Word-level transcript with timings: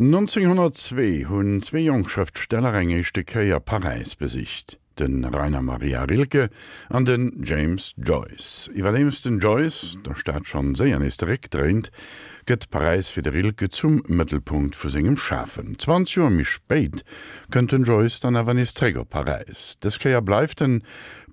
1902 0.00 1.26
hunn 1.28 1.60
zwe 1.60 1.80
Jongschriftstellerengegchte 1.80 3.22
Käier 3.22 3.60
Parisis 3.60 4.16
besicht, 4.16 4.78
den 4.98 5.26
Rainer 5.26 5.60
Maria 5.60 6.04
Rilke 6.04 6.48
an 6.88 7.04
den 7.04 7.42
James 7.44 7.92
Joyce. 7.98 8.70
Iwerlemsten 8.72 9.40
Joyce, 9.40 9.98
der 10.02 10.14
Staat 10.14 10.46
schon 10.46 10.74
séier 10.74 11.02
is 11.04 11.18
direkt 11.18 11.52
drint, 11.52 11.92
gëtt 12.48 12.70
Parisis 12.72 13.12
fir 13.12 13.28
de 13.28 13.34
Rilke 13.34 13.68
zum 13.68 14.00
Mëttelpunkt 14.08 14.72
vu 14.72 14.88
segem 14.88 15.18
Schafen. 15.20 15.76
20 15.76 16.16
Joer 16.16 16.30
mich 16.30 16.48
speit 16.48 17.04
kënnten 17.52 17.84
Joyce 17.84 18.22
dann 18.24 18.40
awer 18.40 18.56
is 18.56 18.72
Träger 18.72 19.04
Parisis. 19.04 19.76
Des 19.84 19.98
Käier 20.00 20.22
bleiften 20.22 20.80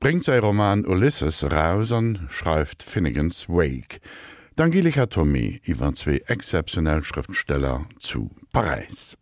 bringt 0.02 0.28
sei 0.28 0.42
Roman 0.44 0.84
Ulysses 0.86 1.46
raus 1.46 1.94
an 1.94 2.28
schreift 2.28 2.84
Finnegans 2.84 3.48
Wake. 3.48 4.02
D'Angelika 4.58 5.06
Tommy 5.06 5.62
iwwer 5.68 5.94
zwee 5.94 6.24
exceptionell 6.26 7.04
Schriftsteller 7.04 7.86
zu 8.00 8.32
Paris. 8.52 9.16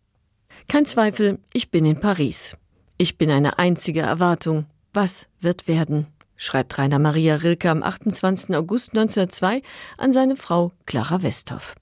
Kein 0.69 0.85
Zweifel, 0.85 1.39
ich 1.51 1.71
bin 1.71 1.83
in 1.83 1.99
Paris. 1.99 2.55
Ich 2.97 3.17
bin 3.17 3.29
eine 3.29 3.59
einzige 3.59 3.99
Erwartung. 3.99 4.65
Was 4.93 5.27
wird 5.41 5.67
werden? 5.67 6.07
schreibt 6.37 6.77
Rainer 6.77 6.99
Maria 6.99 7.35
Rilke 7.35 7.69
am 7.69 7.83
28. 7.83 8.55
August 8.55 8.91
1902 8.91 9.61
an 9.97 10.13
seine 10.13 10.37
Frau 10.37 10.71
Clara 10.85 11.21
Westhoff. 11.21 11.75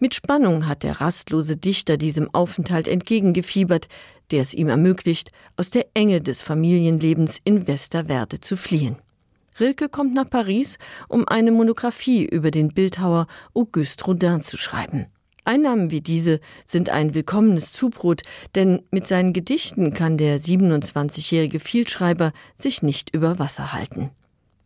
Mit 0.00 0.12
Spannung 0.14 0.66
hat 0.66 0.82
der 0.82 1.00
rastlose 1.00 1.56
Dichter 1.56 1.96
diesem 1.96 2.34
Aufenthalt 2.34 2.88
entgegengefiebert, 2.88 3.86
der 4.32 4.42
es 4.42 4.54
ihm 4.54 4.68
ermöglicht, 4.68 5.30
aus 5.56 5.70
der 5.70 5.86
Enge 5.94 6.20
des 6.20 6.42
Familienlebens 6.42 7.38
in 7.44 7.68
Westerwerde 7.68 8.40
zu 8.40 8.56
fliehen. 8.56 8.96
Rilke 9.62 9.88
kommt 9.88 10.12
nach 10.12 10.28
Paris, 10.28 10.76
um 11.06 11.28
eine 11.28 11.52
Monographie 11.52 12.24
über 12.24 12.50
den 12.50 12.74
Bildhauer 12.74 13.28
Auguste 13.54 14.04
Rodin 14.04 14.42
zu 14.42 14.56
schreiben. 14.56 15.06
Einnahmen 15.44 15.92
wie 15.92 16.00
diese 16.00 16.40
sind 16.66 16.88
ein 16.88 17.14
willkommenes 17.14 17.70
Zubrot, 17.70 18.22
denn 18.56 18.82
mit 18.90 19.06
seinen 19.06 19.32
Gedichten 19.32 19.94
kann 19.94 20.18
der 20.18 20.40
27-jährige 20.40 21.60
Vielschreiber 21.60 22.32
sich 22.56 22.82
nicht 22.82 23.14
über 23.14 23.38
Wasser 23.38 23.72
halten. 23.72 24.10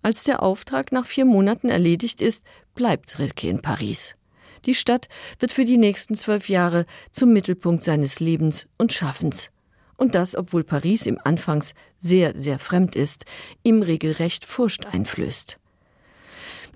Als 0.00 0.24
der 0.24 0.42
Auftrag 0.42 0.92
nach 0.92 1.05
vier 1.05 1.27
Monaten 1.27 1.69
erledigt 1.69 2.22
ist, 2.22 2.47
bleibt 2.74 3.19
Rilke 3.19 3.50
in 3.50 3.61
Paris. 3.61 4.17
Die 4.64 4.74
Stadt 4.74 5.08
wird 5.41 5.52
für 5.52 5.67
die 5.67 5.77
nächsten 5.77 6.14
zwölf 6.14 6.48
Jahre 6.48 6.86
zum 7.11 7.34
Mittelpunkt 7.34 7.84
seines 7.84 8.19
Lebens 8.19 8.67
und 8.78 8.94
Schaffens 8.94 9.50
und 9.97 10.14
das 10.14 10.36
obwohl 10.36 10.64
Paris 10.64 11.06
im 11.06 11.19
Anfangs 11.22 11.75
sehr, 11.98 12.36
sehr 12.36 12.58
fremd 12.58 12.97
ist, 12.97 13.25
ihm 13.62 13.83
regelrecht 13.83 14.44
Furcht 14.44 14.86
einflößt. 14.86 15.58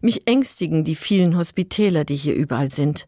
Mich 0.03 0.27
ängstigen 0.27 0.83
die 0.83 0.97
vielen 0.97 1.37
Hospitäler, 1.37 2.05
die 2.05 2.17
hier 2.17 2.35
überall 2.35 2.71
sind. 2.71 3.07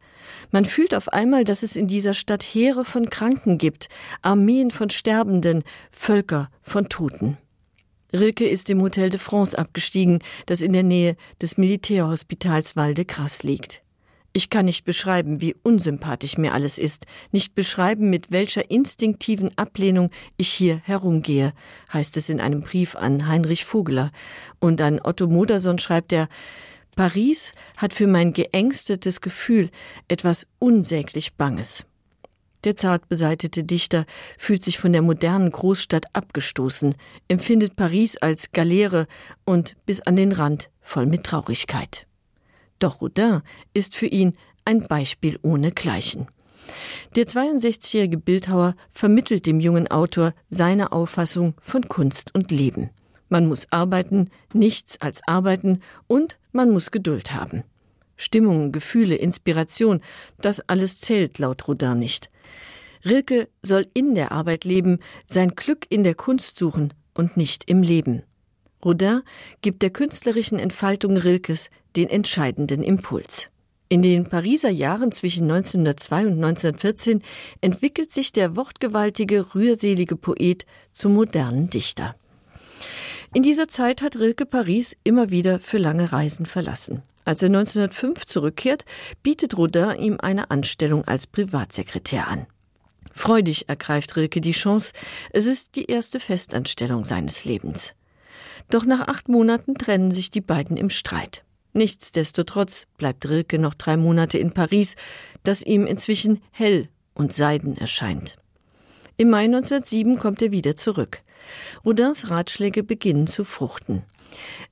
Man 0.51 0.67
fühlt 0.67 0.95
auf 0.95 1.09
einmal, 1.09 1.45
dass 1.45 1.63
es 1.63 1.75
in 1.75 1.89
dieser 1.89 2.13
Stadt 2.13 2.43
Heere 2.43 2.85
von 2.85 3.09
Kranken 3.09 3.57
gibt, 3.57 3.89
Armeen 4.21 4.71
von 4.71 4.91
Sterbenden, 4.91 5.65
Völker 5.91 6.51
von 6.61 6.89
Toten. 6.91 7.39
Rilke 8.15 8.47
ist 8.47 8.69
im 8.69 8.83
Hotel 8.83 9.09
de 9.09 9.19
France 9.19 9.59
abgestiegen, 9.59 10.19
das 10.45 10.61
in 10.61 10.75
der 10.75 10.83
Nähe 10.83 11.17
des 11.41 11.57
Militärhospitals 11.57 12.77
Val 12.77 12.93
de 12.93 13.07
Grasse 13.07 13.47
liegt. 13.47 13.83
Ich 14.35 14.49
kann 14.49 14.65
nicht 14.65 14.85
beschreiben, 14.85 15.43
wie 15.43 15.55
unsympathisch 15.63 16.39
mir 16.39 16.55
alles 16.55 16.79
ist, 16.79 17.05
nicht 17.33 17.55
beschreiben, 17.55 18.09
mit 18.09 18.31
welcher 18.31 18.71
instinktiven 18.71 19.57
Ablehnung 19.59 20.11
ich 20.39 20.49
hier 20.49 20.81
herumgehe, 20.85 21.53
heißt 21.93 22.17
es 22.17 22.31
in 22.31 22.41
einem 22.41 22.63
Brief 22.63 22.97
an 22.97 23.29
Heinrich 23.29 23.67
Vogeler. 23.67 24.11
Und 24.59 24.81
an 24.81 25.01
Otto 25.03 25.27
Moderson 25.27 25.79
schreibt 25.79 26.13
er 26.13 26.29
Paris 26.97 27.53
hat 27.77 27.95
für 27.95 28.07
mein 28.07 28.33
geängstetes 28.33 29.21
Gefühl 29.21 29.71
etwas 30.09 30.47
unsäglich 30.59 31.35
Banges. 31.35 31.85
Der 32.65 32.77
zart 32.77 33.09
beseitete 33.09 33.65
Dichter 33.65 34.05
fühlt 34.39 34.63
sich 34.63 34.79
von 34.79 34.93
der 34.93 35.03
modernen 35.03 35.51
Großstadt 35.51 36.15
abgestoßen, 36.15 36.95
empfindet 37.29 37.77
Paris 37.77 38.17
als 38.19 38.53
Galeere 38.53 39.07
und 39.45 39.75
bis 39.85 40.01
an 40.01 40.17
den 40.17 40.33
Rand 40.33 40.71
voll 40.81 41.07
mit 41.07 41.25
Traurigkeit. 41.25 42.07
Doch 42.83 43.01
Rodin 43.01 43.43
ist 43.75 43.95
für 43.95 44.07
ihn 44.07 44.33
ein 44.65 44.89
Beispiel 44.89 45.39
ohne 45.43 45.71
Gleichen. 45.71 46.27
Der 47.15 47.27
62-jährige 47.27 48.19
Bildhauer 48.19 48.75
vermittelt 48.91 49.47
dem 49.47 49.61
jungen 49.61 49.89
Autor 49.89 50.35
seine 50.49 50.91
Auffassung 50.91 51.55
von 51.61 51.89
Kunst 51.89 52.35
und 52.35 52.51
Leben. 52.51 52.91
Man 53.29 53.47
muss 53.47 53.71
arbeiten, 53.71 54.31
nichts 54.53 55.01
als 55.01 55.21
arbeiten 55.29 55.81
und 56.09 56.39
man 56.51 56.71
muss 56.71 56.91
Geduld 56.91 57.33
haben. 57.33 57.63
Stimmungen, 58.17 58.73
Gefühle, 58.73 59.15
Inspiration, 59.15 60.01
das 60.41 60.61
alles 60.69 61.01
zählt 61.01 61.39
laut 61.39 61.69
Rodin 61.69 62.01
nicht. 62.01 62.31
Rilke 63.05 63.49
soll 63.63 63.87
in 63.95 64.17
der 64.17 64.33
Arbeit 64.33 64.65
leben, 64.65 64.99
sein 65.27 65.51
Glück 65.51 65.87
in 65.89 66.03
der 66.03 66.17
Kunst 66.17 66.59
suchen 66.59 66.95
und 67.15 67.37
nicht 67.37 67.71
im 67.71 67.83
Leben. 67.83 68.25
Rodin 68.85 69.23
gibt 69.61 69.83
der 69.83 69.91
künstlerischen 69.91 70.59
Entfaltung 70.59 71.17
Rilkes 71.17 71.71
den 71.97 72.09
entscheidenden 72.09 72.83
Impuls. 72.83 73.51
In 73.89 74.01
den 74.01 74.25
Pariser 74.25 74.71
Jahren 74.71 75.13
zwischen 75.13 75.51
1902 75.51 76.27
und 76.27 76.43
1914 76.43 77.23
entwickelt 77.61 78.11
sich 78.11 78.33
der 78.33 78.57
wortgewaltige, 78.57 79.55
rührselige 79.55 80.17
Poet 80.17 80.65
zum 80.93 81.13
modernen 81.13 81.69
Dichter. 81.69 82.17
In 83.35 83.43
dieser 83.43 83.69
Zeit 83.69 84.03
hat 84.03 84.17
Rilke 84.17 84.47
Paris 84.47 84.97
immer 85.05 85.31
wieder 85.31 85.59
für 85.59 85.79
lange 85.79 86.11
Reisen 86.11 86.47
verlassen. 86.47 87.03
Als 87.25 87.43
er 87.43 87.49
1905 87.49 88.27
zurückkehrt, 88.27 88.85
bietet 89.23 89.57
Rodin 89.57 89.95
ihm 89.99 90.17
eine 90.21 90.51
Anstellung 90.51 91.05
als 91.05 91.27
Privatsekretär 91.27 92.29
an. 92.29 92.47
Freudig 93.13 93.69
ergreift 93.69 94.17
Rilke 94.17 94.41
die 94.41 94.53
Chance, 94.53 94.95
es 95.33 95.47
ist 95.47 95.77
die 95.77 95.85
erste 95.85 96.19
Festanstellung 96.19 97.05
seines 97.05 97.45
Lebens. 97.45 97.95
Doch 98.71 98.85
nach 98.85 99.09
acht 99.09 99.29
Monaten 99.29 99.75
trennen 99.75 100.11
sich 100.11 100.31
die 100.31 100.41
beiden 100.41 100.77
im 100.77 100.91
Streit. 100.91 101.45
Nichtsdestotrotz 101.73 102.87
bleibt 102.99 103.29
Rilke 103.29 103.59
noch 103.59 103.75
drei 103.75 103.97
Monate 103.97 104.39
in 104.39 104.53
Paris, 104.53 104.97
das 105.43 105.63
ihm 105.63 105.87
inzwischen 105.87 106.41
hell 106.51 106.89
und 107.15 107.35
seiden 107.35 107.77
erscheint. 107.77 108.37
Im 109.17 109.31
Mai 109.31 109.45
1907 109.45 110.19
kommt 110.19 110.43
er 110.43 110.53
wieder 110.53 110.77
zurück. 110.77 111.23
Rodins 111.85 112.31
Ratschläge 112.31 112.83
beginnen 112.83 113.27
zu 113.27 113.45
fruchten. 113.45 114.03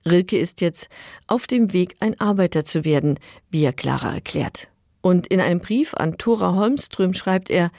Rilke 0.06 0.38
ist 0.38 0.60
jetzt 0.60 0.88
auf 1.26 1.46
dem 1.46 1.72
Weg, 1.72 1.96
ein 2.00 2.18
Arbeiter 2.20 2.64
zu 2.64 2.84
werden, 2.84 3.18
wie 3.50 3.64
er 3.64 3.72
Clara 3.72 4.12
erklärt. 4.12 4.68
Und 5.02 5.26
in 5.26 5.40
einem 5.40 5.60
Brief 5.60 5.94
an 5.94 6.18
Thora 6.18 6.54
Holmström 6.54 7.14
schreibt 7.14 7.50
er, 7.50 7.70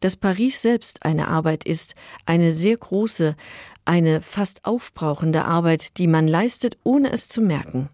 dass 0.00 0.16
Paris 0.16 0.60
selbst 0.60 1.04
eine 1.04 1.28
Arbeit 1.28 1.64
ist, 1.64 1.94
eine 2.26 2.52
sehr 2.52 2.76
große, 2.76 3.36
eine 3.84 4.20
fast 4.20 4.64
aufbrauchende 4.64 5.44
Arbeit, 5.44 5.98
die 5.98 6.06
man 6.06 6.28
leistet, 6.28 6.78
ohne 6.84 7.10
es 7.10 7.28
zu 7.28 7.40
merken. 7.40 7.88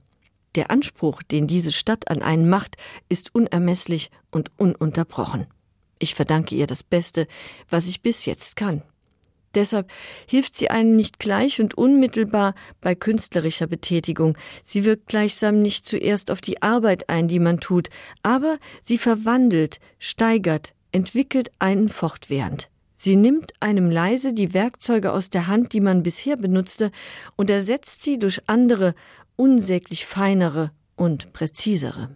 Der 0.55 0.71
Anspruch, 0.71 1.23
den 1.23 1.47
diese 1.47 1.73
Stadt 1.73 2.11
an 2.11 2.23
einen 2.23 2.49
macht, 2.49 2.77
ist 3.09 3.34
unermesslich 3.34 4.11
und 4.31 4.51
ununterbrochen. 4.56 5.47
Ich 5.99 6.15
verdanke 6.15 6.55
ihr 6.55 6.67
das 6.67 6.83
Beste, 6.83 7.27
was 7.69 7.89
ich 7.89 8.03
bis 8.03 8.25
jetzt 8.25 8.56
kann. 8.56 8.83
Deshalb 9.55 9.91
hilft 10.27 10.56
sie 10.56 10.71
einem 10.71 10.95
nicht 10.95 11.19
gleich 11.19 11.61
und 11.61 11.75
unmittelbar 11.75 12.55
bei 12.81 12.95
künstlerischer 12.95 13.67
Betätigung. 13.67 14.39
Sie 14.62 14.84
wirkt 14.84 15.09
gleichsam 15.09 15.61
nicht 15.61 15.87
zuerst 15.87 16.31
auf 16.31 16.41
die 16.41 16.62
Arbeit 16.62 17.09
ein, 17.09 17.27
die 17.27 17.41
man 17.41 17.59
tut, 17.59 17.91
aber 18.22 18.59
sie 18.84 18.99
verwandelt, 18.99 19.81
steigert, 19.99 20.75
entwickelt 20.93 21.51
einen 21.59 21.89
fortwährend. 21.89 22.71
Sie 23.03 23.16
nimmt 23.16 23.55
einem 23.61 23.91
leise 23.91 24.34
die 24.34 24.53
Werkzeuge 24.53 25.11
aus 25.12 25.31
der 25.31 25.47
Hand, 25.47 25.72
die 25.72 25.81
man 25.81 26.03
bisher 26.03 26.37
benutzte, 26.37 26.91
und 27.34 27.49
ersetzt 27.49 28.03
sie 28.03 28.19
durch 28.19 28.43
andere, 28.47 28.94
unsäglich 29.37 30.05
feinere 30.05 30.71
und 30.97 31.33
präzisere. 31.33 32.10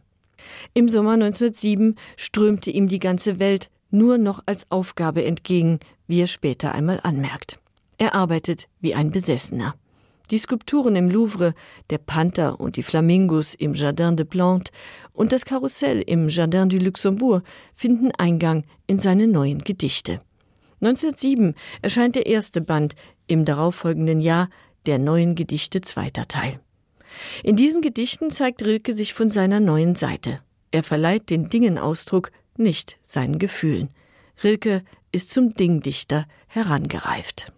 Im 0.75 0.91
Sommer 0.91 1.13
1907 1.13 1.97
strömte 2.19 2.71
ihm 2.71 2.87
die 2.87 2.99
ganze 2.99 3.39
Welt 3.39 3.71
nur 3.91 4.19
noch 4.19 4.43
als 4.45 4.71
Aufgabe 4.71 5.25
entgegen, 5.25 5.81
wie 6.07 6.21
er 6.21 6.27
später 6.27 6.75
einmal 6.75 7.01
anmerkt. 7.03 7.59
Er 7.97 8.15
arbeitet 8.15 8.69
wie 8.83 8.95
ein 8.95 9.11
Besessener. 9.11 9.77
Die 10.31 10.37
Skulpturen 10.37 10.97
im 10.97 11.09
Louvre, 11.09 11.55
der 11.89 11.97
Panther 11.97 12.61
und 12.61 12.77
die 12.77 12.83
Flamingos 12.83 13.55
im 13.55 13.73
Jardin 13.73 14.17
de 14.17 14.27
Plante 14.27 14.71
und 15.15 15.33
das 15.33 15.47
Karussell 15.47 16.03
im 16.03 16.29
Jardin 16.29 16.69
du 16.69 16.77
Luxembourg 16.77 17.43
finden 17.73 18.11
Eingang 18.19 18.65
in 18.87 18.99
seine 18.99 19.27
neuen 19.27 19.61
Gedichte. 19.61 20.21
1907 20.87 21.55
erscheint 21.83 22.15
der 22.15 22.27
erste 22.27 22.61
Band 22.61 22.95
im 23.27 23.45
darauffolgenden 23.45 24.21
Jahr 24.21 24.51
der 24.87 24.99
neuen 24.99 25.35
Gedichte 25.35 25.81
zweiter 25.81 26.29
Teil. 26.29 26.61
In 27.43 27.57
diesen 27.57 27.81
Gedichten 27.81 28.31
zeigt 28.31 28.63
Rilke 28.63 28.93
sich 28.93 29.15
von 29.15 29.31
seiner 29.31 29.61
neuen 29.61 29.95
Seite. 29.95 30.41
Er 30.71 30.83
verleiht 30.83 31.31
den 31.31 31.49
Dingen 31.49 31.79
Ausdruck, 31.79 32.33
nicht 32.57 32.99
seinen 33.07 33.39
Gefühlen. 33.39 33.89
Rilke 34.43 34.83
ist 35.13 35.31
zum 35.33 35.55
Dingdichter 35.55 36.27
herangereift. 36.49 37.53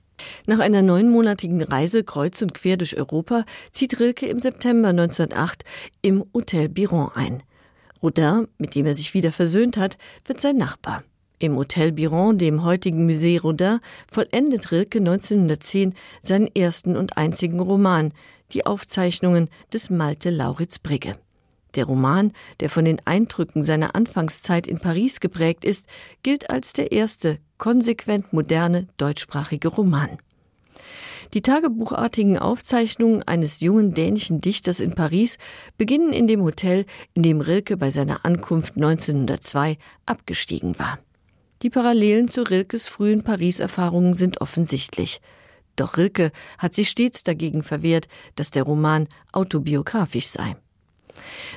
Nach 0.46 0.58
einer 0.58 0.82
neunmonatigen 0.82 1.62
Reise 1.62 2.04
kreuz 2.04 2.42
und 2.42 2.54
quer 2.54 2.76
durch 2.76 2.96
Europa 2.96 3.44
zieht 3.72 3.98
Rilke 4.00 4.26
im 4.26 4.38
September 4.38 4.88
1908 4.88 5.64
im 6.02 6.24
Hotel 6.32 6.68
Biron 6.68 7.10
ein. 7.14 7.42
Rodin, 8.02 8.48
mit 8.58 8.74
dem 8.74 8.86
er 8.86 8.94
sich 8.94 9.14
wieder 9.14 9.32
versöhnt 9.32 9.76
hat, 9.76 9.98
wird 10.24 10.40
sein 10.40 10.56
Nachbar. 10.56 11.02
Im 11.38 11.56
Hotel 11.56 11.92
Biron, 11.92 12.38
dem 12.38 12.64
heutigen 12.64 13.06
Musée 13.06 13.38
Rodin, 13.38 13.80
vollendet 14.10 14.72
Rilke 14.72 15.00
1910 15.00 15.94
seinen 16.22 16.48
ersten 16.56 16.96
und 16.96 17.18
einzigen 17.18 17.60
Roman, 17.60 18.14
die 18.52 18.64
Aufzeichnungen 18.64 19.50
des 19.70 19.90
Malte 19.90 20.30
Lauritz 20.30 20.78
Brigge. 20.78 21.16
Der 21.74 21.84
Roman, 21.84 22.32
der 22.60 22.70
von 22.70 22.86
den 22.86 23.02
Eindrücken 23.04 23.62
seiner 23.62 23.94
Anfangszeit 23.94 24.66
in 24.66 24.78
Paris 24.78 25.20
geprägt 25.20 25.66
ist, 25.66 25.88
gilt 26.22 26.48
als 26.48 26.72
der 26.72 26.92
erste 26.92 27.38
konsequent 27.58 28.32
moderne 28.32 28.86
deutschsprachige 28.96 29.68
Roman. 29.68 30.16
Die 31.34 31.42
tagebuchartigen 31.42 32.38
Aufzeichnungen 32.38 33.22
eines 33.24 33.60
jungen 33.60 33.92
dänischen 33.92 34.40
Dichters 34.40 34.80
in 34.80 34.94
Paris 34.94 35.36
beginnen 35.76 36.14
in 36.14 36.28
dem 36.28 36.40
Hotel, 36.40 36.86
in 37.12 37.22
dem 37.22 37.42
Rilke 37.42 37.76
bei 37.76 37.90
seiner 37.90 38.24
Ankunft 38.24 38.76
1902 38.76 39.76
abgestiegen 40.06 40.78
war. 40.78 40.98
Die 41.62 41.70
Parallelen 41.70 42.28
zu 42.28 42.42
Rilkes 42.42 42.86
frühen 42.86 43.22
Paris-Erfahrungen 43.22 44.14
sind 44.14 44.40
offensichtlich. 44.40 45.20
Doch 45.74 45.96
Rilke 45.96 46.32
hat 46.58 46.74
sich 46.74 46.88
stets 46.88 47.22
dagegen 47.22 47.62
verwehrt, 47.62 48.08
dass 48.34 48.50
der 48.50 48.62
Roman 48.62 49.08
autobiografisch 49.32 50.28
sei. 50.28 50.56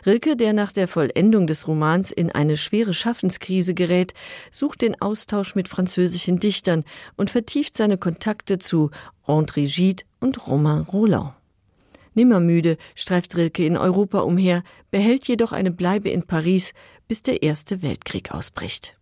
Rilke, 0.06 0.38
der 0.38 0.54
nach 0.54 0.72
der 0.72 0.88
Vollendung 0.88 1.48
des 1.48 1.68
Romans 1.68 2.12
in 2.12 2.32
eine 2.32 2.56
schwere 2.56 2.94
Schaffenskrise 2.94 3.74
gerät, 3.74 4.14
sucht 4.52 4.82
den 4.82 5.02
Austausch 5.02 5.56
mit 5.56 5.68
französischen 5.68 6.40
Dichtern 6.40 6.86
und 7.18 7.30
vertieft 7.30 7.76
seine 7.76 7.98
Kontakte 7.98 8.58
zu 8.58 8.92
André 9.26 9.74
Gide 9.74 10.04
und 10.20 10.48
Romain 10.48 10.82
Roland. 10.82 11.34
Nimmermüde 12.14 12.78
streift 12.96 13.36
Rilke 13.36 13.66
in 13.66 13.78
Europa 13.78 14.20
umher, 14.20 14.64
behält 14.92 15.28
jedoch 15.28 15.52
eine 15.52 15.72
Bleibe 15.72 16.10
in 16.10 16.24
Paris, 16.24 16.74
bis 17.08 17.22
der 17.22 17.44
Erste 17.44 17.82
Weltkrieg 17.82 18.32
ausbricht. 18.32 18.99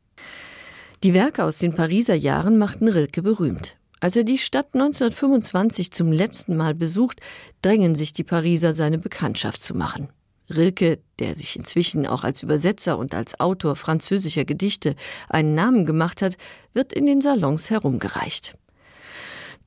Die 1.04 1.14
Werke 1.14 1.44
aus 1.44 1.60
den 1.60 1.74
Pariser 1.74 2.16
Jahren 2.16 2.58
machten 2.58 2.88
Rilke 2.88 3.22
berühmt. 3.22 3.78
Als 4.00 4.16
er 4.16 4.24
die 4.24 4.40
Stadt 4.40 4.74
1925 4.74 5.92
zum 5.92 6.12
letzten 6.12 6.58
Mal 6.58 6.74
besucht, 6.74 7.20
drängen 7.62 7.94
sich 7.94 8.14
die 8.14 8.24
Pariser, 8.24 8.74
seine 8.74 8.98
Bekanntschaft 8.98 9.62
zu 9.62 9.76
machen. 9.76 10.10
Rilke, 10.50 11.00
der 11.20 11.36
sich 11.36 11.56
inzwischen 11.56 12.08
auch 12.08 12.24
als 12.24 12.42
Übersetzer 12.42 12.98
und 12.98 13.14
als 13.14 13.40
Autor 13.40 13.76
französischer 13.76 14.44
Gedichte 14.44 14.96
einen 15.30 15.54
Namen 15.54 15.86
gemacht 15.86 16.24
hat, 16.24 16.36
wird 16.74 16.94
in 16.94 17.06
den 17.06 17.22
Salons 17.22 17.70
herumgereicht. 17.70 18.56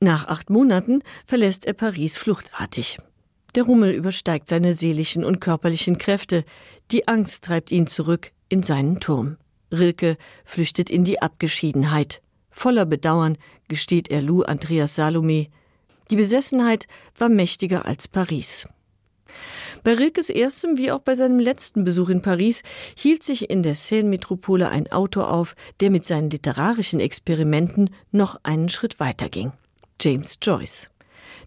Nach 0.01 0.27
acht 0.27 0.49
Monaten 0.49 1.01
verlässt 1.25 1.65
er 1.65 1.73
Paris 1.73 2.17
fluchtartig. 2.17 2.97
Der 3.55 3.63
Rummel 3.63 3.91
übersteigt 3.91 4.49
seine 4.49 4.73
seelischen 4.73 5.23
und 5.23 5.39
körperlichen 5.39 5.97
Kräfte, 5.97 6.43
die 6.91 7.07
Angst 7.07 7.45
treibt 7.45 7.71
ihn 7.71 7.87
zurück 7.87 8.31
in 8.49 8.63
seinen 8.63 8.99
Turm. 8.99 9.37
Rilke 9.71 10.17
flüchtet 10.43 10.89
in 10.89 11.03
die 11.03 11.21
Abgeschiedenheit. 11.21 12.21
Voller 12.49 12.85
Bedauern 12.85 13.37
gesteht 13.67 14.09
er 14.09 14.21
Lou 14.21 14.43
Andreas 14.43 14.95
Salome. 14.95 15.47
Die 16.09 16.15
Besessenheit 16.15 16.87
war 17.17 17.29
mächtiger 17.29 17.85
als 17.85 18.07
Paris. 18.07 18.67
Bei 19.83 19.93
Rilkes 19.93 20.29
erstem 20.29 20.77
wie 20.77 20.91
auch 20.91 20.99
bei 20.99 21.15
seinem 21.15 21.39
letzten 21.39 21.83
Besuch 21.83 22.09
in 22.09 22.21
Paris 22.21 22.61
hielt 22.95 23.23
sich 23.23 23.49
in 23.49 23.63
der 23.63 23.75
Seine-Metropole 23.75 24.69
ein 24.69 24.91
Autor 24.91 25.31
auf, 25.31 25.55
der 25.79 25.89
mit 25.89 26.05
seinen 26.05 26.29
literarischen 26.29 26.99
Experimenten 26.99 27.89
noch 28.11 28.39
einen 28.43 28.69
Schritt 28.69 28.99
weiterging. 28.99 29.53
James 29.99 30.37
Joyce. 30.41 30.89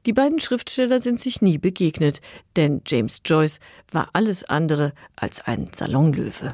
Die 0.06 0.12
beiden 0.12 0.38
Schriftsteller 0.38 1.00
sind 1.00 1.18
sich 1.18 1.40
nie 1.40 1.56
begegnet, 1.56 2.20
denn 2.56 2.82
James 2.86 3.22
Joyce 3.24 3.58
war 3.90 4.10
alles 4.12 4.44
andere 4.44 4.92
als 5.16 5.40
ein 5.40 5.70
Salonlöwe. 5.72 6.52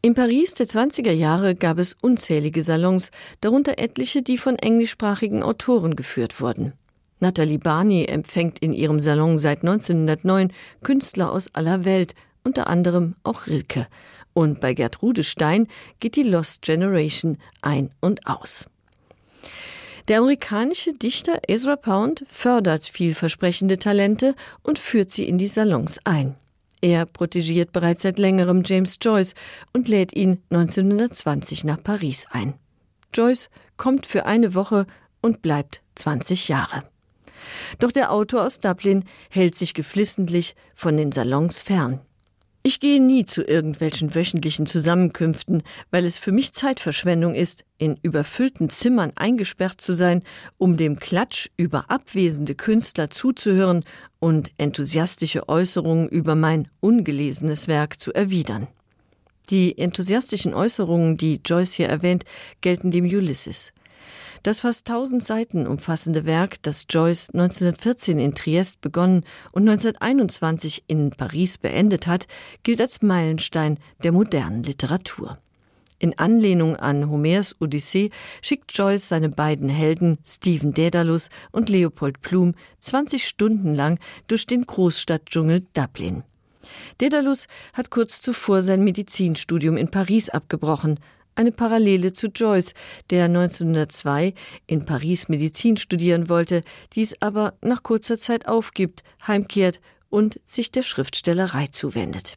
In 0.00 0.14
Paris 0.14 0.54
der 0.54 0.66
20er 0.66 1.12
Jahre 1.12 1.54
gab 1.54 1.78
es 1.78 1.94
unzählige 2.00 2.62
Salons, 2.62 3.10
darunter 3.42 3.78
etliche, 3.78 4.22
die 4.22 4.38
von 4.38 4.56
englischsprachigen 4.56 5.42
Autoren 5.42 5.94
geführt 5.94 6.40
wurden. 6.40 6.72
Nathalie 7.20 7.58
Barney 7.58 8.06
empfängt 8.06 8.60
in 8.60 8.72
ihrem 8.72 9.00
Salon 9.00 9.36
seit 9.36 9.58
1909 9.58 10.50
Künstler 10.82 11.32
aus 11.32 11.54
aller 11.54 11.84
Welt, 11.84 12.14
unter 12.44 12.66
anderem 12.66 13.14
auch 13.24 13.46
Rilke. 13.46 13.88
Und 14.32 14.60
bei 14.60 14.72
Gertrude 14.72 15.22
Stein 15.22 15.66
geht 16.00 16.16
die 16.16 16.22
Lost 16.22 16.62
Generation 16.62 17.36
ein 17.60 17.90
und 18.00 18.26
aus. 18.26 18.66
Der 20.08 20.18
amerikanische 20.18 20.92
Dichter 20.92 21.40
Ezra 21.48 21.74
Pound 21.74 22.24
fördert 22.30 22.84
vielversprechende 22.84 23.76
Talente 23.76 24.36
und 24.62 24.78
führt 24.78 25.10
sie 25.10 25.24
in 25.24 25.36
die 25.36 25.48
Salons 25.48 25.98
ein. 26.04 26.36
Er 26.80 27.06
protegiert 27.06 27.72
bereits 27.72 28.02
seit 28.02 28.20
längerem 28.20 28.62
James 28.64 28.98
Joyce 29.00 29.34
und 29.72 29.88
lädt 29.88 30.14
ihn 30.14 30.42
1920 30.50 31.64
nach 31.64 31.82
Paris 31.82 32.26
ein. 32.30 32.54
Joyce 33.12 33.50
kommt 33.76 34.06
für 34.06 34.26
eine 34.26 34.54
Woche 34.54 34.86
und 35.22 35.42
bleibt 35.42 35.82
20 35.96 36.46
Jahre. 36.46 36.84
Doch 37.80 37.90
der 37.90 38.12
Autor 38.12 38.46
aus 38.46 38.60
Dublin 38.60 39.04
hält 39.28 39.56
sich 39.56 39.74
geflissentlich 39.74 40.54
von 40.74 40.96
den 40.96 41.10
Salons 41.10 41.60
fern. 41.62 42.00
Ich 42.66 42.80
gehe 42.80 43.00
nie 43.00 43.24
zu 43.24 43.44
irgendwelchen 43.44 44.16
wöchentlichen 44.16 44.66
Zusammenkünften, 44.66 45.62
weil 45.92 46.04
es 46.04 46.18
für 46.18 46.32
mich 46.32 46.52
Zeitverschwendung 46.52 47.36
ist, 47.36 47.64
in 47.78 47.96
überfüllten 48.02 48.70
Zimmern 48.70 49.12
eingesperrt 49.14 49.80
zu 49.80 49.92
sein, 49.92 50.24
um 50.58 50.76
dem 50.76 50.98
Klatsch 50.98 51.48
über 51.56 51.92
abwesende 51.92 52.56
Künstler 52.56 53.08
zuzuhören 53.08 53.84
und 54.18 54.50
enthusiastische 54.58 55.48
Äußerungen 55.48 56.08
über 56.08 56.34
mein 56.34 56.66
ungelesenes 56.80 57.68
Werk 57.68 58.00
zu 58.00 58.12
erwidern. 58.12 58.66
Die 59.48 59.78
enthusiastischen 59.78 60.52
Äußerungen, 60.52 61.16
die 61.16 61.40
Joyce 61.44 61.74
hier 61.74 61.88
erwähnt, 61.88 62.24
gelten 62.62 62.90
dem 62.90 63.04
Ulysses. 63.04 63.72
Das 64.46 64.60
fast 64.60 64.88
1000 64.88 65.24
Seiten 65.24 65.66
umfassende 65.66 66.24
Werk, 66.24 66.62
das 66.62 66.86
Joyce 66.88 67.30
1914 67.30 68.20
in 68.20 68.36
Triest 68.36 68.80
begonnen 68.80 69.24
und 69.50 69.68
1921 69.68 70.84
in 70.86 71.10
Paris 71.10 71.58
beendet 71.58 72.06
hat, 72.06 72.28
gilt 72.62 72.80
als 72.80 73.02
Meilenstein 73.02 73.80
der 74.04 74.12
modernen 74.12 74.62
Literatur. 74.62 75.36
In 75.98 76.16
Anlehnung 76.16 76.76
an 76.76 77.10
Homers 77.10 77.56
Odyssee 77.58 78.10
schickt 78.40 78.72
Joyce 78.78 79.08
seine 79.08 79.30
beiden 79.30 79.68
Helden 79.68 80.18
Stephen 80.24 80.72
Daedalus 80.72 81.28
und 81.50 81.68
Leopold 81.68 82.20
Plum 82.20 82.54
20 82.78 83.26
Stunden 83.26 83.74
lang 83.74 83.98
durch 84.28 84.46
den 84.46 84.64
Großstadtdschungel 84.64 85.66
Dublin. 85.74 86.22
Daedalus 86.98 87.48
hat 87.72 87.90
kurz 87.90 88.22
zuvor 88.22 88.62
sein 88.62 88.84
Medizinstudium 88.84 89.76
in 89.76 89.90
Paris 89.90 90.30
abgebrochen, 90.30 91.00
eine 91.36 91.52
Parallele 91.52 92.12
zu 92.12 92.28
Joyce, 92.28 92.74
der 93.10 93.26
1902 93.26 94.34
in 94.66 94.84
Paris 94.84 95.28
Medizin 95.28 95.76
studieren 95.76 96.28
wollte, 96.28 96.62
dies 96.94 97.14
aber 97.20 97.54
nach 97.62 97.82
kurzer 97.82 98.18
Zeit 98.18 98.48
aufgibt, 98.48 99.04
heimkehrt 99.26 99.80
und 100.10 100.40
sich 100.44 100.72
der 100.72 100.82
Schriftstellerei 100.82 101.68
zuwendet. 101.68 102.36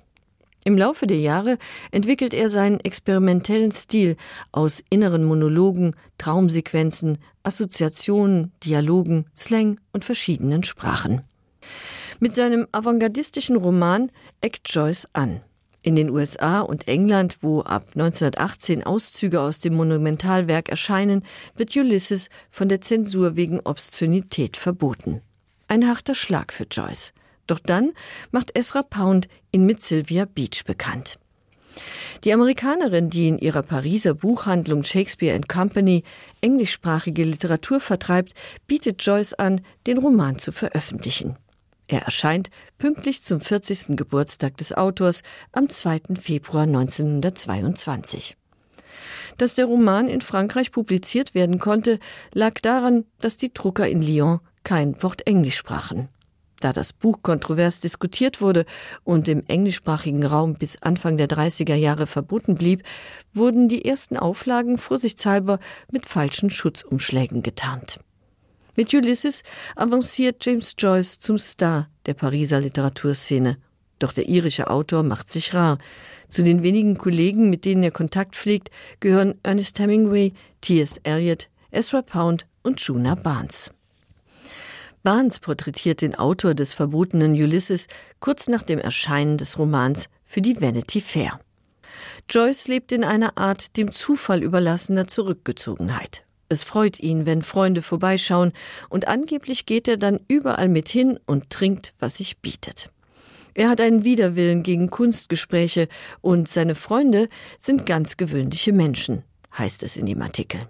Im 0.66 0.78
Laufe 0.78 1.08
der 1.08 1.20
Jahre 1.20 1.58
entwickelt 1.92 2.34
er 2.34 2.50
seinen 2.50 2.82
experimentellen 2.82 3.72
Stil 3.72 4.18
aus 4.52 4.84
inneren 4.90 5.24
Monologen, 5.24 5.96
Traumsequenzen, 6.18 7.18
Assoziationen, 7.44 8.52
Dialogen, 8.64 9.26
Slang 9.38 9.80
und 9.94 10.04
verschiedenen 10.04 10.64
Sprachen. 10.64 11.22
Mit 12.20 12.36
seinem 12.36 12.68
avantgardistischen 12.74 13.56
Roman 13.56 14.12
eckt 14.42 14.70
Joyce 14.74 15.08
an. 15.14 15.42
In 15.82 15.96
den 15.96 16.10
USA 16.10 16.60
und 16.60 16.88
England, 16.90 17.38
wo 17.42 17.62
ab 17.62 17.88
1918 17.96 18.84
Auszüge 18.84 19.40
aus 19.40 19.60
dem 19.60 19.76
Monumentalwerk 19.76 20.68
erscheinen, 20.68 21.24
wird 21.56 21.76
Ulysses 21.76 22.30
von 22.52 22.68
der 22.68 22.82
Zensur 22.82 23.38
wegen 23.38 23.62
Obszönität 23.62 24.58
verboten. 24.58 25.22
Ein 25.70 25.88
harter 25.88 26.16
Schlag 26.16 26.52
für 26.52 26.66
Joyce. 26.70 27.14
Doch 27.48 27.60
dann 27.60 27.94
macht 28.32 28.58
Ezra 28.58 28.84
Pound 28.84 29.30
ihn 29.52 29.66
mit 29.66 29.82
Sylvia 29.82 30.26
Beach 30.26 30.66
bekannt. 30.66 31.18
Die 32.26 32.34
Amerikanerin, 32.34 33.10
die 33.10 33.30
in 33.30 33.38
ihrer 33.38 33.64
Pariser 33.64 34.14
Buchhandlung 34.14 34.84
Shakespeare 34.84 35.40
Company 35.48 36.04
englischsprachige 36.42 37.24
Literatur 37.24 37.80
vertreibt, 37.80 38.34
bietet 38.68 39.02
Joyce 39.02 39.34
an, 39.34 39.62
den 39.88 39.98
Roman 39.98 40.38
zu 40.40 40.52
veröffentlichen. 40.52 41.38
Er 41.90 42.04
erscheint 42.04 42.52
pünktlich 42.78 43.24
zum 43.24 43.40
40. 43.40 43.98
Geburtstag 43.98 44.58
des 44.58 44.74
Autors 44.74 45.24
am 45.52 45.70
2. 45.70 46.02
Februar 46.22 46.64
1922. 46.64 48.38
Dass 49.38 49.56
der 49.56 49.66
Roman 49.66 50.08
in 50.08 50.22
Frankreich 50.22 50.72
publiziert 50.72 51.34
werden 51.34 51.58
konnte, 51.58 51.98
lag 52.32 52.60
daran, 52.62 53.06
dass 53.22 53.38
die 53.38 53.52
Drucker 53.52 53.88
in 53.88 54.04
Lyon 54.04 54.40
kein 54.64 55.02
Wort 55.02 55.26
Englisch 55.26 55.58
sprachen. 55.58 56.10
Da 56.60 56.74
das 56.74 56.94
Buch 56.94 57.24
kontrovers 57.24 57.80
diskutiert 57.80 58.40
wurde 58.40 58.66
und 59.04 59.28
im 59.28 59.44
englischsprachigen 59.48 60.24
Raum 60.24 60.56
bis 60.56 60.80
Anfang 60.84 61.18
der 61.18 61.28
30er 61.28 61.74
Jahre 61.74 62.06
verboten 62.06 62.54
blieb, 62.54 62.84
wurden 63.34 63.68
die 63.68 63.84
ersten 63.84 64.16
Auflagen 64.16 64.78
vorsichtshalber 64.78 65.58
mit 65.92 66.06
falschen 66.06 66.52
Schutzumschlägen 66.52 67.42
getarnt. 67.42 68.00
Mit 68.80 68.94
Ulysses 68.94 69.44
avanciert 69.76 70.46
James 70.46 70.74
Joyce 70.78 71.20
zum 71.20 71.38
Star 71.38 71.90
der 72.06 72.14
Pariser 72.14 72.62
Literaturszene. 72.62 73.58
Doch 74.00 74.14
der 74.14 74.30
irische 74.30 74.70
Autor 74.70 75.04
macht 75.04 75.30
sich 75.30 75.54
rar. 75.54 75.80
Zu 76.30 76.44
den 76.44 76.64
wenigen 76.64 76.98
Kollegen, 76.98 77.50
mit 77.50 77.66
denen 77.66 77.84
er 77.84 77.92
Kontakt 77.92 78.38
pflegt, 78.38 78.72
gehören 79.02 79.38
Ernest 79.44 79.80
Hemingway, 79.80 80.32
T.S. 80.62 80.96
Eliot, 81.04 81.50
Ezra 81.72 82.02
Pound 82.02 82.48
und 82.64 82.80
Juna 82.80 83.16
Barnes. 83.16 83.70
Barnes 85.04 85.40
porträtiert 85.40 86.02
den 86.02 86.16
Autor 86.16 86.54
des 86.54 86.72
verbotenen 86.72 87.34
Ulysses 87.34 87.88
kurz 88.22 88.48
nach 88.48 88.64
dem 88.64 88.80
Erscheinen 88.80 89.38
des 89.38 89.60
Romans 89.60 90.06
für 90.24 90.40
die 90.40 90.62
Vanity 90.62 91.02
Fair. 91.02 91.42
Joyce 92.30 92.70
lebt 92.70 92.94
in 92.94 93.04
einer 93.04 93.38
Art 93.38 93.76
dem 93.76 93.92
Zufall 93.92 94.42
überlassener 94.42 95.06
Zurückgezogenheit. 95.06 96.24
Es 96.50 96.64
freut 96.64 97.00
ihn, 97.00 97.28
wenn 97.28 97.44
Freunde 97.44 97.84
vorbeischauen, 97.84 98.54
und 98.90 99.08
angeblich 99.08 99.68
geht 99.68 99.88
er 99.88 99.98
dann 99.98 100.20
überall 100.28 100.68
mit 100.68 100.90
hin 100.90 101.20
und 101.28 101.52
trinkt, 101.52 101.94
was 102.00 102.18
sich 102.18 102.40
bietet. 102.40 102.90
Er 103.54 103.70
hat 103.70 103.80
einen 103.80 104.04
Widerwillen 104.04 104.64
gegen 104.64 104.90
Kunstgespräche 104.90 105.88
und 106.22 106.50
seine 106.50 106.76
Freunde 106.76 107.30
sind 107.60 107.86
ganz 107.86 108.18
gewöhnliche 108.18 108.74
Menschen, 108.74 109.24
heißt 109.58 109.84
es 109.84 109.96
in 109.96 110.08
dem 110.08 110.22
Artikel. 110.22 110.62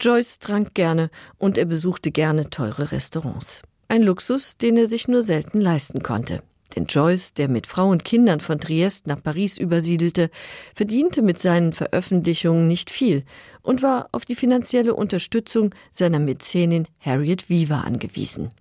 Joyce 0.00 0.40
trank 0.40 0.74
gerne 0.74 1.10
und 1.38 1.56
er 1.58 1.64
besuchte 1.64 2.10
gerne 2.10 2.50
teure 2.50 2.92
Restaurants. 2.92 3.62
Ein 3.88 4.02
Luxus, 4.02 4.56
den 4.56 4.76
er 4.76 4.86
sich 4.88 5.06
nur 5.06 5.22
selten 5.22 5.60
leisten 5.60 6.02
konnte. 6.02 6.42
Denn 6.74 6.86
Joyce, 6.86 7.32
der 7.34 7.48
mit 7.48 7.66
Frau 7.66 7.88
und 7.88 8.04
Kindern 8.04 8.40
von 8.40 8.58
Triest 8.58 9.06
nach 9.06 9.22
Paris 9.22 9.56
übersiedelte, 9.56 10.30
verdiente 10.74 11.22
mit 11.22 11.38
seinen 11.38 11.72
Veröffentlichungen 11.72 12.66
nicht 12.66 12.90
viel 12.90 13.24
und 13.66 13.82
war 13.82 14.08
auf 14.12 14.24
die 14.24 14.36
finanzielle 14.36 14.94
Unterstützung 14.94 15.74
seiner 15.92 16.20
Mäzenin 16.20 16.86
Harriet 17.00 17.50
Weaver 17.50 17.84
angewiesen. 17.84 18.52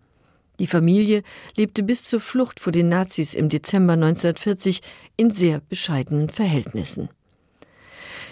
Die 0.58 0.68
Familie 0.68 1.22
lebte 1.56 1.84
bis 1.84 2.06
zur 2.06 2.20
Flucht 2.20 2.60
vor 2.60 2.72
den 2.72 2.90
Nazis 2.90 3.36
im 3.36 3.50
Dezember 3.50 3.94
1940 3.94 4.82
in 5.16 5.30
sehr 5.30 5.62
bescheidenen 5.70 6.30
Verhältnissen. 6.30 7.10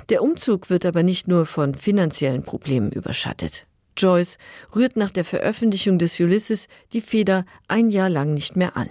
Der 0.10 0.24
Umzug 0.24 0.72
wird 0.72 0.86
aber 0.86 1.04
nicht 1.04 1.28
nur 1.28 1.46
von 1.46 1.76
finanziellen 1.76 2.44
Problemen 2.44 2.92
überschattet. 2.92 3.68
Joyce 3.96 4.40
rührt 4.76 4.98
nach 4.98 5.12
der 5.12 5.26
Veröffentlichung 5.26 6.00
des 6.00 6.20
Ulysses 6.20 6.68
die 6.92 7.02
Feder 7.02 7.46
ein 7.68 7.92
Jahr 7.92 8.10
lang 8.10 8.34
nicht 8.34 8.56
mehr 8.56 8.76
an. 8.76 8.90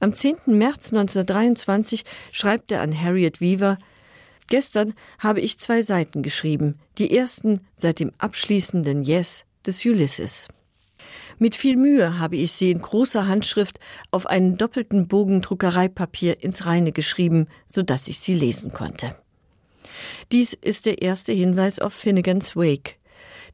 Am 0.00 0.12
10. 0.12 0.38
März 0.46 0.92
1923 0.92 2.02
schreibt 2.32 2.72
er 2.72 2.80
an 2.80 2.98
Harriet 3.00 3.40
Weaver 3.40 3.78
Gestern 4.48 4.94
habe 5.18 5.40
ich 5.40 5.58
zwei 5.58 5.82
Seiten 5.82 6.22
geschrieben, 6.22 6.78
die 6.98 7.16
ersten 7.16 7.60
seit 7.74 8.00
dem 8.00 8.12
abschließenden 8.18 9.02
Yes 9.02 9.44
des 9.66 9.84
Ulysses. 9.84 10.48
Mit 11.38 11.54
viel 11.54 11.76
Mühe 11.76 12.18
habe 12.18 12.36
ich 12.36 12.52
sie 12.52 12.70
in 12.70 12.80
großer 12.80 13.26
Handschrift 13.26 13.78
auf 14.10 14.26
einen 14.26 14.58
doppelten 14.58 15.08
Bogendruckereipapier 15.08 16.42
ins 16.42 16.66
Reine 16.66 16.92
geschrieben, 16.92 17.48
so 17.66 17.82
dass 17.82 18.08
ich 18.08 18.20
sie 18.20 18.34
lesen 18.34 18.72
konnte. 18.72 19.16
Dies 20.30 20.52
ist 20.52 20.86
der 20.86 21.02
erste 21.02 21.32
Hinweis 21.32 21.78
auf 21.78 21.92
Finnegans 21.92 22.54
Wake, 22.54 22.98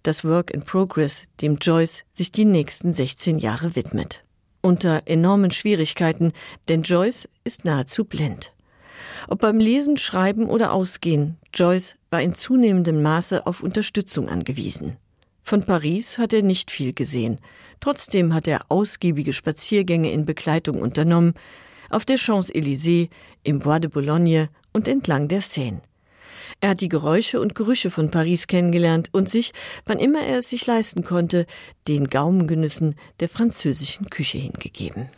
das 0.02 0.25
Work 0.25 0.50
in 0.50 0.62
Progress, 0.62 1.25
dem 1.40 1.57
Joyce 1.57 2.04
sich 2.12 2.30
die 2.30 2.45
nächsten 2.45 2.92
16 2.92 3.38
Jahre 3.38 3.75
widmet. 3.75 4.23
Unter 4.61 5.02
enormen 5.07 5.50
Schwierigkeiten, 5.50 6.33
denn 6.68 6.83
Joyce 6.83 7.28
ist 7.45 7.64
nahezu 7.64 8.04
blind. 8.04 8.52
Ob 9.28 9.40
beim 9.40 9.59
Lesen, 9.59 9.97
Schreiben 9.97 10.47
oder 10.47 10.73
Ausgehen, 10.73 11.37
Joyce 11.55 11.97
war 12.11 12.23
in 12.23 12.35
zunehmendem 12.35 13.02
Maße 13.02 13.47
auf 13.47 13.62
Unterstützung 13.62 14.28
angewiesen. 14.28 14.97
Von 15.43 15.62
Paris 15.62 16.19
hat 16.19 16.33
er 16.33 16.43
nicht 16.43 16.71
viel 16.71 16.93
gesehen. 16.93 17.38
Trotzdem 17.81 18.35
hat 18.35 18.47
er 18.47 18.67
ausgiebige 18.69 19.33
Spaziergänge 19.33 20.12
in 20.12 20.25
Begleitung 20.26 20.81
unternommen, 20.81 21.35
auf 21.90 22.05
der 22.05 22.19
Champs-Élysées, 22.19 23.09
im 23.45 23.61
Bois 23.61 23.78
de 23.78 23.90
Boulogne 23.90 24.50
und 24.73 24.88
entlang 24.88 25.28
der 25.28 25.40
Seine. 25.40 25.81
Er 26.61 26.71
hat 26.71 26.81
die 26.81 26.88
Geräusche 26.88 27.40
und 27.40 27.55
Gerüche 27.55 27.90
von 27.90 28.11
Paris 28.11 28.47
kennengelernt 28.47 29.11
und 29.12 29.28
sich, 29.28 29.52
wann 29.87 29.99
immer 29.99 30.21
er 30.21 30.40
es 30.40 30.50
sich 30.50 30.67
leisten 30.67 31.05
konnte, 31.05 31.47
den 31.87 32.09
Gaumengenüssen 32.09 32.95
der 33.21 33.28
französischen 33.28 34.11
Küche 34.11 34.38
hingegeben. 34.38 35.09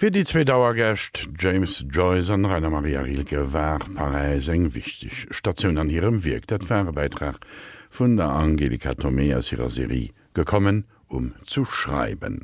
Für 0.00 0.12
die 0.12 0.22
zwei 0.22 0.44
Dauergächt 0.44 1.28
James 1.40 1.84
Joyce 1.90 2.30
an 2.30 2.44
Rainer 2.44 2.70
Maria 2.70 3.00
Rilke 3.00 3.52
war 3.52 3.80
Paris 3.80 4.46
eng 4.46 4.72
wichtig. 4.76 5.26
Station 5.32 5.76
an 5.76 5.90
ihrem 5.90 6.22
Wirk 6.22 6.46
dat 6.46 6.70
Werbeitrag 6.70 7.40
von 7.90 8.16
der 8.16 8.28
Angelika 8.28 8.90
Tomé 8.92 9.36
aus 9.36 9.50
ihrer 9.50 9.70
Serie 9.70 10.10
gekommen, 10.34 10.84
um 11.08 11.32
zu 11.44 11.64
schreiben. 11.64 12.36